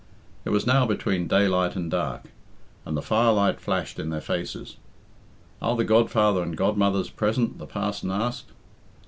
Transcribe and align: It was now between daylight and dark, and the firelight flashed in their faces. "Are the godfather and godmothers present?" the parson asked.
It 0.45 0.49
was 0.49 0.65
now 0.65 0.87
between 0.87 1.27
daylight 1.27 1.75
and 1.75 1.91
dark, 1.91 2.23
and 2.87 2.97
the 2.97 3.03
firelight 3.03 3.59
flashed 3.61 3.99
in 3.99 4.09
their 4.09 4.19
faces. 4.19 4.77
"Are 5.61 5.75
the 5.75 5.83
godfather 5.83 6.41
and 6.41 6.57
godmothers 6.57 7.11
present?" 7.11 7.59
the 7.59 7.67
parson 7.67 8.09
asked. 8.09 8.51